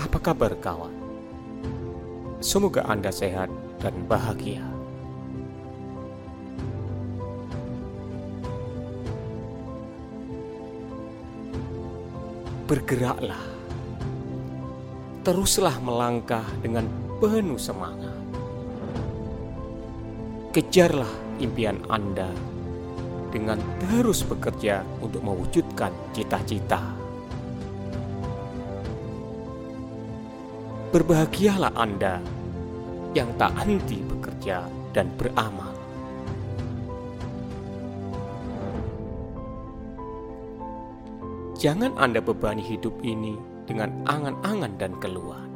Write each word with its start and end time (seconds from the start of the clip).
Apa 0.00 0.16
kabar 0.32 0.56
kawan? 0.56 0.96
Semoga 2.40 2.88
Anda 2.88 3.12
sehat 3.12 3.52
dan 3.84 3.92
bahagia. 4.08 4.64
Bergeraklah. 12.64 13.44
Teruslah 15.20 15.76
melangkah 15.84 16.48
dengan 16.64 16.88
penuh 17.20 17.60
semangat. 17.60 18.16
Kejarlah 20.56 21.12
impian 21.44 21.76
Anda 21.92 22.32
dengan 23.28 23.60
terus 23.84 24.24
bekerja 24.24 24.80
untuk 25.04 25.20
mewujudkan 25.20 25.92
cita-cita. 26.16 26.99
Berbahagialah 30.90 31.70
Anda 31.78 32.18
yang 33.14 33.30
tak 33.38 33.54
henti 33.62 34.02
bekerja 34.02 34.66
dan 34.90 35.06
beramal. 35.14 35.70
Jangan 41.54 41.94
Anda 41.94 42.18
bebani 42.18 42.58
hidup 42.58 42.98
ini 43.06 43.38
dengan 43.70 44.02
angan-angan 44.02 44.72
dan 44.82 44.98
keluhan. 44.98 45.46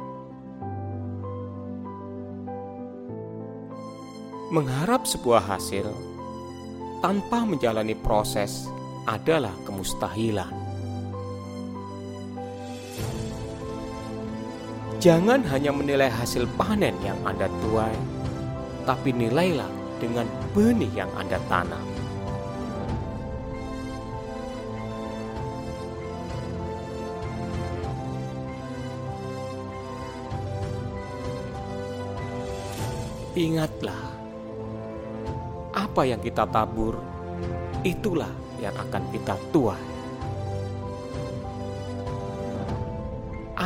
Mengharap 4.55 5.03
sebuah 5.03 5.43
hasil 5.51 5.91
tanpa 7.03 7.43
menjalani 7.43 7.91
proses 7.99 8.71
adalah 9.03 9.51
kemustahilan. 9.67 10.64
Jangan 15.05 15.45
hanya 15.53 15.69
menilai 15.69 16.09
hasil 16.09 16.49
panen 16.57 16.97
yang 17.05 17.13
Anda 17.21 17.45
tuai, 17.61 17.93
tapi 18.89 19.13
nilailah 19.13 19.69
dengan 20.01 20.25
benih 20.49 20.89
yang 20.97 21.13
Anda 21.13 21.37
tanam. 21.45 21.85
Ingatlah, 33.37 34.09
apa 35.69 36.01
yang 36.01 36.17
kita 36.17 36.49
tabur, 36.49 36.97
itulah 37.85 38.33
yang 38.57 38.73
akan 38.73 39.05
kita 39.13 39.37
tuai. 39.53 39.94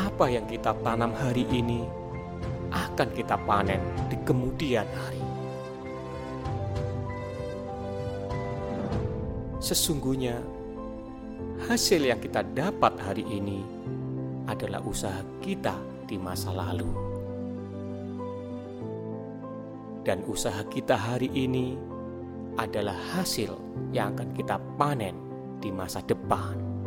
Apa 0.09 0.25
yang 0.25 0.49
kita 0.49 0.73
tanam 0.81 1.13
hari 1.13 1.45
ini 1.53 1.85
akan 2.73 3.13
kita 3.13 3.37
panen 3.45 3.77
di 4.09 4.17
kemudian 4.25 4.89
hari. 4.89 5.21
Sesungguhnya, 9.61 10.41
hasil 11.69 12.01
yang 12.09 12.17
kita 12.17 12.41
dapat 12.41 12.97
hari 12.97 13.21
ini 13.21 13.61
adalah 14.49 14.81
usaha 14.81 15.21
kita 15.45 15.77
di 16.09 16.17
masa 16.17 16.49
lalu, 16.49 16.89
dan 20.01 20.25
usaha 20.25 20.65
kita 20.73 20.97
hari 20.97 21.29
ini 21.37 21.77
adalah 22.57 22.97
hasil 23.13 23.53
yang 23.93 24.17
akan 24.17 24.33
kita 24.33 24.57
panen 24.73 25.13
di 25.61 25.69
masa 25.69 26.01
depan. 26.01 26.78